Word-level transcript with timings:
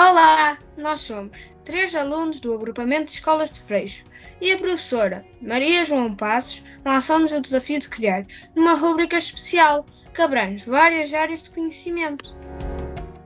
Olá, 0.00 0.56
nós 0.76 1.00
somos 1.00 1.36
três 1.64 1.92
alunos 1.96 2.38
do 2.38 2.54
agrupamento 2.54 3.06
de 3.06 3.10
escolas 3.14 3.50
de 3.50 3.60
Freixo 3.60 4.04
e 4.40 4.52
a 4.52 4.56
professora 4.56 5.26
Maria 5.42 5.82
João 5.82 6.14
Passos 6.14 6.62
lançou-nos 6.84 7.32
o 7.32 7.40
desafio 7.40 7.80
de 7.80 7.88
criar 7.88 8.24
uma 8.54 8.74
rúbrica 8.74 9.16
especial 9.16 9.84
que 10.14 10.22
abrange 10.22 10.70
várias 10.70 11.12
áreas 11.12 11.42
de 11.42 11.50
conhecimento. 11.50 12.32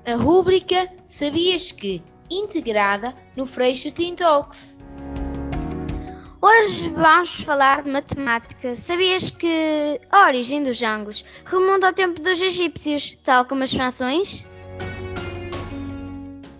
A 0.06 0.14
rúbrica 0.14 0.90
Sabias 1.04 1.72
que, 1.72 2.02
integrada 2.30 3.14
no 3.36 3.44
Freixo 3.44 3.92
Teen 3.92 4.14
Talks. 4.14 4.78
Hoje 6.40 6.88
vamos 6.88 7.42
falar 7.42 7.82
de 7.82 7.90
matemática. 7.90 8.74
Sabias 8.76 9.28
que 9.28 10.00
a 10.10 10.24
origem 10.24 10.62
dos 10.62 10.82
ângulos 10.82 11.22
remonta 11.44 11.88
ao 11.88 11.92
tempo 11.92 12.18
dos 12.18 12.40
egípcios, 12.40 13.18
tal 13.22 13.44
como 13.44 13.62
as 13.62 13.74
frações? 13.74 14.42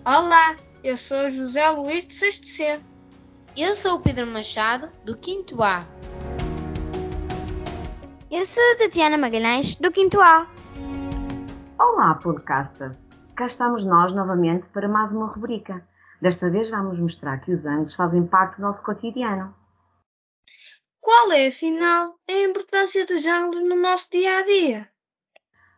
Olá, 0.05 0.57
eu 0.83 0.97
sou 0.97 1.29
José 1.29 1.69
Luís 1.69 2.05
de 2.05 2.13
Sexto 2.13 2.45
C. 2.45 2.77
Eu 3.55 3.73
sou 3.73 3.95
o 3.95 4.01
Pedro 4.01 4.27
Machado, 4.27 4.89
do 5.05 5.13
5 5.13 5.63
A. 5.63 5.85
Eu 8.29 8.45
sou 8.45 8.61
a 8.73 8.77
Tatiana 8.79 9.17
Magalhães, 9.17 9.75
do 9.75 9.89
5 9.95 10.19
A. 10.19 10.45
Olá, 11.79 12.15
podcasters! 12.15 12.97
Cá 13.37 13.47
estamos 13.47 13.85
nós 13.85 14.13
novamente 14.13 14.65
para 14.73 14.89
mais 14.89 15.09
uma 15.13 15.27
rubrica. 15.27 15.87
Desta 16.21 16.49
vez 16.49 16.69
vamos 16.69 16.99
mostrar 16.99 17.37
que 17.37 17.53
os 17.53 17.65
ângulos 17.65 17.93
fazem 17.93 18.27
parte 18.27 18.57
do 18.57 18.63
nosso 18.63 18.83
cotidiano. 18.83 19.55
Qual 20.99 21.31
é, 21.31 21.47
afinal, 21.47 22.15
a 22.29 22.33
importância 22.33 23.05
dos 23.05 23.25
ângulos 23.25 23.63
no 23.69 23.77
nosso 23.77 24.11
dia 24.11 24.39
a 24.39 24.41
dia? 24.41 24.92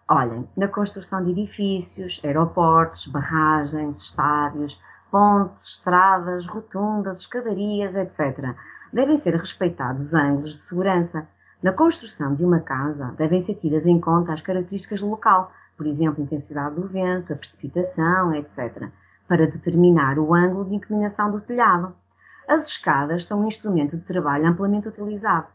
Olhem, 0.08 0.48
na 0.56 0.68
construção 0.68 1.24
de 1.26 1.32
edifícios, 1.32 2.22
aeroportos, 2.24 3.08
barragens, 3.08 3.98
estádios, 3.98 4.80
pontes, 5.10 5.66
estradas, 5.66 6.46
rotundas, 6.46 7.22
escadarias, 7.22 7.96
etc., 7.96 8.54
devem 8.94 9.18
ser 9.18 9.36
respeitados 9.36 10.08
os 10.08 10.14
ângulos 10.14 10.54
de 10.54 10.62
segurança. 10.62 11.28
Na 11.64 11.74
construção 11.74 12.36
de 12.36 12.46
uma 12.46 12.60
casa, 12.60 13.16
devem 13.18 13.42
ser 13.42 13.56
tidas 13.56 13.84
em 13.88 14.00
conta 14.00 14.32
as 14.32 14.42
características 14.42 15.02
do 15.02 15.10
local, 15.10 15.52
por 15.76 15.88
exemplo, 15.88 16.22
a 16.22 16.24
intensidade 16.24 16.76
do 16.76 16.88
vento, 16.88 17.34
a 17.34 17.36
precipitação, 17.36 18.32
etc., 18.36 18.90
para 19.28 19.48
determinar 19.48 20.20
o 20.20 20.36
ângulo 20.36 20.66
de 20.66 20.76
inclinação 20.76 21.32
do 21.32 21.42
telhado. 21.42 21.96
As 22.48 22.68
escadas 22.68 23.26
são 23.26 23.42
um 23.42 23.48
instrumento 23.48 23.98
de 23.98 24.04
trabalho 24.04 24.48
amplamente 24.48 24.88
utilizado. 24.88 25.48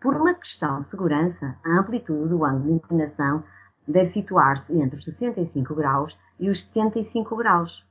Por 0.00 0.16
uma 0.16 0.34
questão 0.34 0.80
de 0.80 0.86
segurança, 0.86 1.54
a 1.64 1.78
amplitude 1.78 2.30
do 2.30 2.44
ângulo 2.44 2.64
de 2.64 2.72
inclinação 2.72 3.44
deve 3.86 4.06
situar-se 4.06 4.72
entre 4.72 4.98
os 4.98 5.04
65 5.04 5.74
graus 5.74 6.16
e 6.38 6.48
os 6.48 6.62
75 6.62 7.36
graus. 7.36 7.84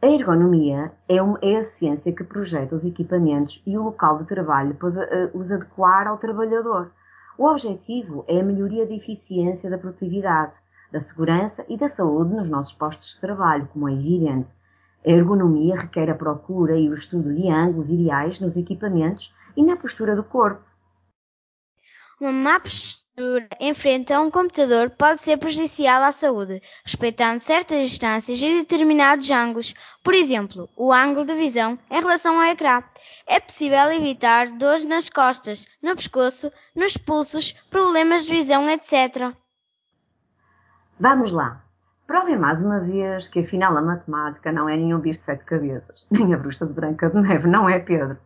A 0.00 0.06
ergonomia 0.06 0.92
é, 1.08 1.20
uma, 1.20 1.38
é, 1.42 1.56
a 1.56 1.64
ciência 1.64 2.12
que 2.12 2.22
projeta 2.22 2.74
os 2.76 2.84
equipamentos 2.84 3.60
e 3.66 3.76
o 3.76 3.82
local 3.82 4.18
de 4.18 4.26
trabalho 4.26 4.74
para 4.74 4.88
os 5.34 5.50
adequar 5.50 6.06
ao 6.06 6.18
trabalhador. 6.18 6.92
O 7.36 7.46
objetivo 7.46 8.24
é 8.28 8.40
a 8.40 8.44
melhoria 8.44 8.86
da 8.86 8.94
eficiência 8.94 9.68
da 9.68 9.78
produtividade, 9.78 10.52
da 10.92 11.00
segurança 11.00 11.64
e 11.68 11.76
da 11.76 11.88
saúde 11.88 12.34
nos 12.34 12.48
nossos 12.48 12.72
postos 12.74 13.14
de 13.14 13.20
trabalho, 13.20 13.68
como 13.72 13.88
é 13.88 13.92
evidente. 13.92 14.48
A 15.04 15.10
ergonomia 15.10 15.76
requer 15.76 16.10
a 16.10 16.14
procura 16.14 16.76
e 16.76 16.88
o 16.88 16.94
estudo 16.94 17.34
de 17.34 17.48
ângulos 17.50 17.90
ideais 17.90 18.40
nos 18.40 18.56
equipamentos 18.56 19.32
e 19.56 19.64
na 19.64 19.76
postura 19.76 20.14
do 20.14 20.22
corpo. 20.22 20.62
Uma 22.20 22.32
má 22.32 22.60
em 23.60 23.74
frente 23.74 24.12
a 24.12 24.20
um 24.20 24.30
computador 24.30 24.90
pode 24.90 25.20
ser 25.20 25.36
prejudicial 25.36 26.02
à 26.02 26.10
saúde, 26.10 26.62
respeitando 26.84 27.40
certas 27.40 27.88
distâncias 27.88 28.40
e 28.40 28.60
determinados 28.60 29.30
ângulos, 29.30 29.74
por 30.02 30.14
exemplo, 30.14 30.68
o 30.76 30.92
ângulo 30.92 31.26
de 31.26 31.34
visão 31.34 31.78
em 31.90 32.00
relação 32.00 32.38
ao 32.38 32.46
ecrã. 32.46 32.82
É 33.26 33.40
possível 33.40 33.90
evitar 33.92 34.48
dores 34.50 34.84
nas 34.84 35.08
costas, 35.08 35.66
no 35.82 35.94
pescoço, 35.94 36.50
nos 36.74 36.96
pulsos, 36.96 37.52
problemas 37.70 38.24
de 38.24 38.30
visão, 38.30 38.68
etc. 38.70 39.34
Vamos 40.98 41.32
lá! 41.32 41.62
Provem 42.06 42.38
mais 42.38 42.62
uma 42.62 42.80
vez 42.80 43.28
que 43.28 43.40
afinal 43.40 43.76
a 43.76 43.82
matemática 43.82 44.50
não 44.50 44.66
é 44.66 44.76
nenhum 44.76 44.98
bicho 44.98 45.20
de 45.20 45.26
sete 45.26 45.44
cabeças, 45.44 46.06
nem 46.10 46.32
a 46.32 46.38
bruxa 46.38 46.64
de 46.64 46.72
Branca 46.72 47.10
de 47.10 47.20
Neve, 47.20 47.46
não 47.46 47.68
é, 47.68 47.78
Pedro? 47.78 48.16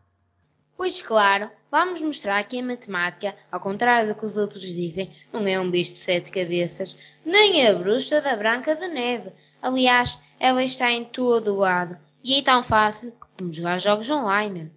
Pois 0.77 1.03
claro, 1.03 1.51
vamos 1.73 2.03
mostrar 2.03 2.45
que 2.45 2.61
a 2.61 2.63
matemática, 2.63 3.35
ao 3.51 3.59
contrário 3.59 4.11
do 4.11 4.15
que 4.15 4.27
os 4.27 4.37
outros 4.37 4.63
dizem, 4.63 5.11
não 5.33 5.47
é 5.47 5.59
um 5.59 5.71
bicho 5.71 5.95
de 5.95 6.01
sete 6.03 6.31
cabeças, 6.31 6.99
nem 7.25 7.67
a 7.67 7.73
bruxa 7.73 8.21
da 8.21 8.37
Branca 8.37 8.77
de 8.77 8.89
Neve. 8.89 9.33
Aliás, 9.63 10.19
ela 10.39 10.63
está 10.63 10.91
em 10.91 11.03
todo 11.03 11.55
o 11.55 11.57
lado 11.57 11.99
e 12.23 12.39
é 12.39 12.43
tão 12.43 12.63
fácil 12.63 13.11
como 13.39 13.51
jogar 13.51 13.81
jogos 13.81 14.11
online. 14.11 14.71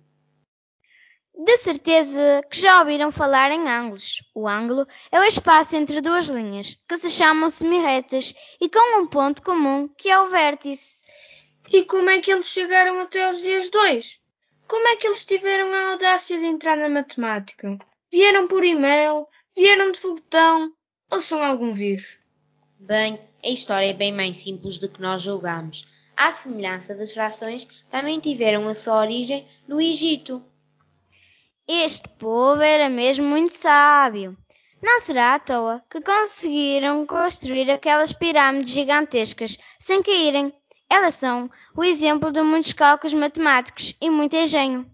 De 1.38 1.58
certeza 1.58 2.42
que 2.50 2.62
já 2.62 2.80
ouviram 2.80 3.12
falar 3.12 3.52
em 3.52 3.68
ângulos. 3.68 4.24
O 4.34 4.48
ângulo 4.48 4.88
é 5.12 5.20
o 5.20 5.24
espaço 5.24 5.76
entre 5.76 6.00
duas 6.00 6.28
linhas, 6.28 6.78
que 6.88 6.96
se 6.96 7.10
chamam 7.10 7.50
semirretas, 7.50 8.34
e 8.62 8.70
com 8.70 9.02
um 9.02 9.06
ponto 9.06 9.42
comum, 9.44 9.90
que 9.98 10.10
é 10.10 10.18
o 10.18 10.30
vértice. 10.30 11.04
E 11.70 11.84
como 11.84 12.10
é 12.10 12.22
que 12.22 12.32
eles 12.32 12.48
chegaram 12.48 13.02
até 13.02 13.30
os 13.30 13.42
dias 13.42 13.70
dois? 13.70 14.24
Como 14.68 14.88
é 14.88 14.96
que 14.96 15.08
eles 15.08 15.26
tiveram 15.26 15.74
a 15.74 15.92
audácia 15.92 16.38
de 16.40 16.46
entrar 16.46 16.76
na 16.76 16.90
matemática? 16.90 17.78
Vieram 18.12 18.48
por 18.48 18.64
e-mail? 18.64 19.28
Vieram 19.56 19.92
de 19.92 20.00
foguetão? 20.00 20.72
Ou 21.12 21.22
são 21.22 21.44
algum 21.44 21.72
vírus? 21.72 22.18
Bem, 22.80 23.20
a 23.44 23.50
história 23.50 23.90
é 23.90 23.94
bem 23.94 24.12
mais 24.12 24.38
simples 24.38 24.78
do 24.80 24.90
que 24.90 25.02
nós 25.02 25.22
julgamos. 25.22 25.86
À 26.18 26.32
semelhança 26.32 26.96
das 26.96 27.14
frações, 27.14 27.66
também 27.90 28.20
tiveram 28.20 28.68
a 28.68 28.74
sua 28.74 29.02
origem 29.02 29.48
no 29.68 29.82
Egito. 29.82 30.44
Este 31.68 32.08
povo 32.18 32.62
era 32.62 32.90
mesmo 32.90 33.26
muito 33.26 33.56
sábio. 33.56 34.38
Não 34.82 35.02
será 35.02 35.36
à 35.36 35.40
toa 35.40 35.84
que 35.90 36.00
conseguiram 36.02 37.06
construir 37.06 37.70
aquelas 37.72 38.14
pirâmides 38.14 38.72
gigantescas 38.72 39.58
sem 39.80 40.02
caírem. 40.02 40.54
Elas 40.90 41.16
são 41.16 41.50
o 41.76 41.84
exemplo 41.84 42.32
de 42.32 42.42
muitos 42.42 42.74
cálculos 42.74 43.14
matemáticos 43.14 43.96
e 44.00 44.10
muito 44.10 44.36
engenho. 44.36 44.90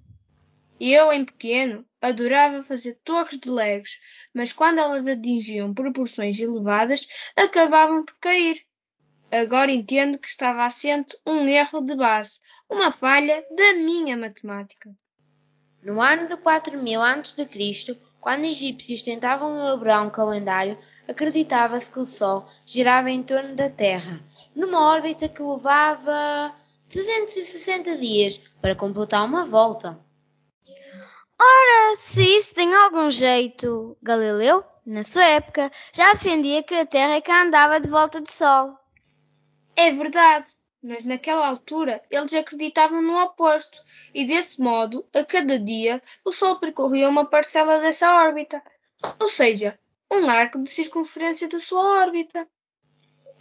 Eu, 0.80 1.12
em 1.12 1.24
pequeno, 1.24 1.86
adorava 2.02 2.64
fazer 2.64 2.96
torres 3.04 3.40
de 3.40 3.50
legos, 3.50 4.00
mas 4.34 4.52
quando 4.52 4.80
elas 4.80 5.06
atingiam 5.06 5.74
proporções 5.74 6.40
elevadas, 6.40 7.08
acabavam 7.36 8.04
por 8.04 8.16
cair. 8.20 8.66
Agora 9.32 9.72
entendo 9.72 10.18
que 10.18 10.28
estava 10.28 10.66
assente 10.66 11.16
um 11.26 11.48
erro 11.48 11.82
de 11.82 11.96
base, 11.96 12.40
uma 12.70 12.92
falha 12.92 13.46
da 13.56 13.74
minha 13.76 14.18
matemática. 14.18 14.90
No 15.84 16.02
ano 16.02 16.28
de 16.28 16.36
4000 16.38 17.02
a.C., 17.02 18.02
quando 18.20 18.46
egípcios 18.46 19.02
tentavam 19.02 19.58
elaborar 19.58 20.06
um 20.06 20.10
calendário, 20.10 20.78
acreditava-se 21.08 21.92
que 21.92 22.00
o 22.00 22.06
Sol 22.06 22.48
girava 22.66 23.10
em 23.10 23.24
torno 23.24 23.56
da 23.56 23.70
Terra, 23.70 24.20
numa 24.56 24.92
órbita 24.92 25.30
que 25.30 25.42
levava 25.42 26.56
360 26.90 27.98
dias 27.98 28.38
para 28.62 28.76
completar 28.76 29.26
uma 29.26 29.46
volta. 29.46 30.00
Ora, 31.40 31.96
se 31.96 32.22
isso 32.22 32.54
tem 32.54 32.74
algum 32.74 33.10
jeito, 33.10 33.98
Galileu, 34.04 34.64
na 34.86 35.02
sua 35.04 35.24
época, 35.24 35.72
já 35.94 36.14
defendia 36.14 36.62
que 36.62 36.76
a 36.76 36.86
Terra 36.86 37.16
é 37.16 37.22
que 37.22 37.32
andava 37.32 37.80
de 37.80 37.90
volta 37.90 38.22
do 38.22 38.30
Sol. 38.30 38.78
É 39.76 39.92
verdade, 39.92 40.50
mas 40.84 41.04
naquela 41.04 41.48
altura 41.48 42.02
eles 42.12 42.34
acreditavam 42.34 43.02
no 43.02 43.18
oposto, 43.24 43.78
e 44.14 44.26
desse 44.26 44.60
modo, 44.60 45.06
a 45.16 45.24
cada 45.24 45.58
dia, 45.58 46.02
o 46.26 46.32
Sol 46.32 46.60
percorria 46.60 47.10
uma 47.10 47.26
parcela 47.26 47.80
dessa 47.80 48.14
órbita, 48.16 48.62
ou 49.20 49.28
seja, 49.28 49.80
um 50.12 50.30
arco 50.30 50.62
de 50.62 50.70
circunferência 50.70 51.48
da 51.48 51.58
sua 51.58 52.02
órbita. 52.04 52.48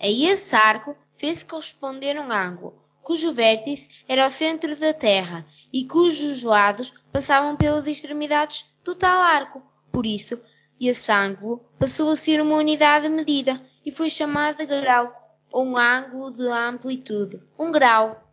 A 0.01 0.07
esse 0.07 0.57
arco 0.57 0.97
fez-se 1.21 1.45
corresponder 1.45 2.19
um 2.19 2.33
ângulo, 2.33 2.83
cujo 3.03 3.31
vértice 3.31 4.03
era 4.09 4.27
o 4.27 4.31
centro 4.31 4.75
da 4.75 4.95
Terra 4.95 5.47
e 5.71 5.87
cujos 5.87 6.45
lados 6.45 6.95
passavam 7.13 7.57
pelas 7.57 7.87
extremidades 7.87 8.65
do 8.83 8.95
tal 8.95 9.21
arco. 9.21 9.63
Por 9.93 10.07
isso, 10.07 10.41
esse 10.81 11.13
ângulo 11.13 11.63
passou 11.79 12.09
a 12.09 12.17
ser 12.17 12.41
uma 12.41 12.57
unidade 12.57 13.07
de 13.07 13.15
medida 13.15 13.61
e 13.85 13.91
foi 13.91 14.09
chamado 14.09 14.57
de 14.57 14.65
grau 14.65 15.15
um 15.55 15.77
ângulo 15.77 16.31
de 16.33 16.49
amplitude, 16.49 17.39
um 17.59 17.71
grau. 17.71 18.27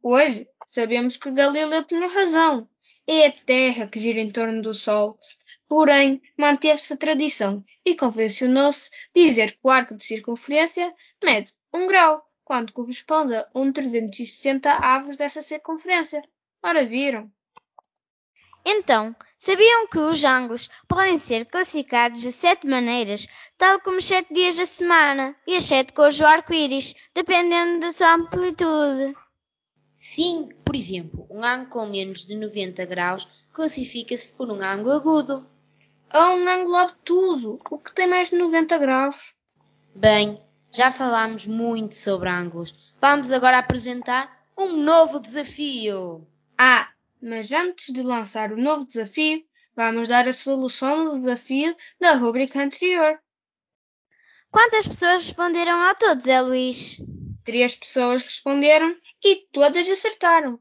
Hoje 0.00 0.46
sabemos 0.68 1.16
que 1.16 1.28
Galileu 1.28 1.82
tinha 1.82 2.06
razão. 2.06 2.68
É 3.04 3.26
a 3.26 3.32
Terra 3.32 3.88
que 3.88 3.98
gira 3.98 4.20
em 4.20 4.30
torno 4.30 4.62
do 4.62 4.72
Sol. 4.72 5.18
Porém, 5.68 6.22
manteve-se 6.38 6.92
a 6.92 6.96
tradição 6.96 7.64
e 7.84 7.96
convencionou-se 7.96 8.90
dizer 9.12 9.52
que 9.52 9.58
o 9.64 9.70
arco 9.70 9.96
de 9.96 10.04
circunferência 10.04 10.94
mede 11.20 11.52
um 11.72 11.86
grau, 11.86 12.24
quando 12.44 12.72
corresponde 12.72 13.34
a 13.34 13.48
um 13.54 13.72
360 13.72 14.70
avos 14.70 15.16
dessa 15.16 15.42
circunferência. 15.42 16.22
Ora 16.62 16.84
viram? 16.84 17.30
Então, 18.64 19.14
Sabiam 19.44 19.88
que 19.88 19.98
os 19.98 20.22
ângulos 20.22 20.70
podem 20.86 21.18
ser 21.18 21.46
classificados 21.46 22.20
de 22.20 22.30
sete 22.30 22.64
maneiras, 22.64 23.26
tal 23.58 23.80
como 23.80 23.98
os 23.98 24.04
sete 24.04 24.32
dias 24.32 24.56
da 24.56 24.64
semana 24.64 25.34
e 25.48 25.56
as 25.56 25.64
sete 25.64 25.92
cores 25.92 26.16
do 26.16 26.24
arco-íris, 26.24 26.94
dependendo 27.12 27.80
da 27.80 27.92
sua 27.92 28.14
amplitude? 28.14 29.16
Sim, 29.96 30.48
por 30.64 30.76
exemplo, 30.76 31.26
um 31.28 31.42
ângulo 31.42 31.70
com 31.70 31.86
menos 31.86 32.24
de 32.24 32.36
90 32.36 32.86
graus 32.86 33.44
classifica-se 33.52 34.32
por 34.34 34.48
um 34.48 34.62
ângulo 34.62 34.92
agudo. 34.92 35.44
Ou 36.14 36.36
um 36.36 36.48
ângulo 36.48 36.76
obtuso, 36.76 37.58
o 37.68 37.78
que 37.80 37.92
tem 37.92 38.06
mais 38.06 38.30
de 38.30 38.36
90 38.36 38.78
graus. 38.78 39.34
Bem, 39.92 40.40
já 40.72 40.90
falámos 40.90 41.46
muito 41.46 41.94
sobre 41.94 42.28
ângulos. 42.28 42.94
Vamos 43.00 43.30
agora 43.30 43.58
apresentar 43.58 44.42
um 44.58 44.76
novo 44.78 45.20
desafio. 45.20 46.26
Ah, 46.56 46.88
mas 47.20 47.52
antes 47.52 47.92
de 47.92 48.02
lançar 48.02 48.52
o 48.52 48.56
novo 48.56 48.86
desafio, 48.86 49.44
vamos 49.76 50.08
dar 50.08 50.26
a 50.26 50.32
solução 50.32 51.04
do 51.04 51.20
desafio 51.20 51.76
da 52.00 52.14
rubrica 52.14 52.62
anterior. 52.62 53.20
Quantas 54.50 54.88
pessoas 54.88 55.24
responderam 55.24 55.80
a 55.88 55.94
todos, 55.94 56.26
é 56.26 56.40
Luís? 56.40 57.00
Três 57.44 57.74
pessoas 57.74 58.22
responderam 58.22 58.96
e 59.22 59.46
todas 59.52 59.88
acertaram. 59.88 60.58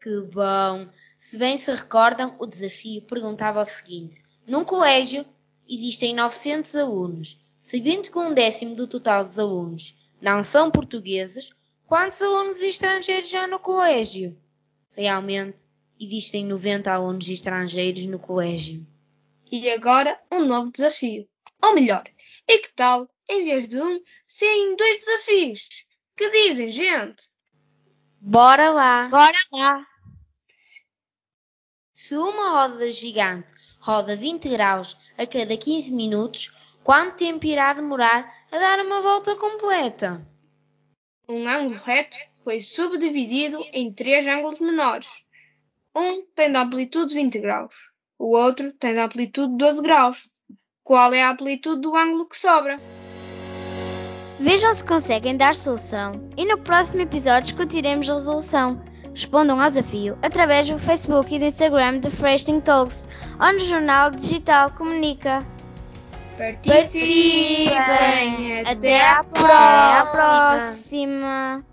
Que 0.00 0.22
bom! 0.32 0.88
Se 1.18 1.36
bem 1.36 1.56
se 1.56 1.70
recordam, 1.72 2.34
o 2.38 2.46
desafio 2.46 3.02
perguntava 3.02 3.60
o 3.60 3.66
seguinte: 3.66 4.18
Num 4.48 4.64
colégio 4.64 5.26
existem 5.68 6.14
900 6.14 6.74
alunos. 6.76 7.44
Sabendo 7.60 8.10
que 8.10 8.18
um 8.18 8.32
décimo 8.32 8.74
do 8.74 8.86
total 8.86 9.22
dos 9.22 9.38
alunos 9.38 9.96
não 10.20 10.42
são 10.42 10.70
portugueses, 10.70 11.52
quantos 11.86 12.22
alunos 12.22 12.62
estrangeiros 12.62 13.34
há 13.34 13.46
no 13.46 13.58
colégio? 13.58 14.38
Realmente, 14.96 15.66
existem 16.00 16.46
90 16.46 16.90
alunos 16.90 17.28
estrangeiros 17.28 18.06
no 18.06 18.18
colégio. 18.18 18.86
E 19.50 19.68
agora 19.70 20.18
um 20.32 20.44
novo 20.44 20.72
desafio. 20.72 21.28
Ou 21.62 21.74
melhor, 21.74 22.04
e 22.48 22.58
que 22.58 22.72
tal, 22.72 23.08
em 23.28 23.44
vez 23.44 23.68
de 23.68 23.78
um, 23.78 24.00
serem 24.26 24.76
dois 24.76 24.98
desafios? 25.04 25.68
Que 26.16 26.30
dizem, 26.30 26.70
gente? 26.70 27.30
Bora 28.20 28.70
lá! 28.70 29.08
Bora 29.08 29.38
lá! 29.52 29.86
Se 31.92 32.16
uma 32.16 32.52
roda 32.52 32.90
gigante 32.90 33.52
roda 33.80 34.14
20 34.14 34.48
graus 34.50 34.96
a 35.16 35.26
cada 35.26 35.56
15 35.56 35.92
minutos, 35.92 36.59
quanto 36.82 37.16
tempo 37.16 37.46
irá 37.46 37.72
demorar 37.72 38.32
a 38.50 38.58
dar 38.58 38.84
uma 38.84 39.00
volta 39.00 39.36
completa? 39.36 40.26
Um 41.28 41.46
ângulo 41.48 41.80
reto 41.82 42.16
foi 42.42 42.60
subdividido 42.60 43.58
em 43.72 43.92
três 43.92 44.26
ângulos 44.26 44.60
menores. 44.60 45.08
Um 45.94 46.22
tem 46.34 46.50
de 46.50 46.58
amplitude 46.58 47.14
20 47.14 47.38
graus, 47.40 47.74
o 48.18 48.36
outro 48.36 48.72
tem 48.72 48.94
de 48.94 49.00
amplitude 49.00 49.56
12 49.56 49.82
graus. 49.82 50.28
Qual 50.82 51.12
é 51.14 51.22
a 51.22 51.30
amplitude 51.30 51.80
do 51.80 51.96
ângulo 51.96 52.26
que 52.26 52.36
sobra? 52.36 52.78
Vejam 54.40 54.72
se 54.72 54.84
conseguem 54.84 55.36
dar 55.36 55.54
solução 55.54 56.28
e 56.36 56.44
no 56.44 56.58
próximo 56.58 57.02
episódio 57.02 57.54
discutiremos 57.54 58.08
a 58.08 58.14
resolução. 58.14 58.82
Respondam 59.14 59.60
ao 59.60 59.66
desafio 59.66 60.18
através 60.22 60.68
do 60.68 60.78
Facebook 60.78 61.34
e 61.34 61.38
do 61.38 61.44
Instagram 61.44 61.98
do 61.98 62.10
Freshing 62.10 62.60
Talks 62.60 63.08
ou 63.38 63.52
no 63.52 63.58
jornal 63.60 64.10
digital 64.10 64.70
Comunica. 64.72 65.44
Participem! 66.40 67.74
Até 68.66 69.02
a 69.02 69.18
Até 69.20 69.30
próxima! 69.34 70.56
próxima. 70.56 71.64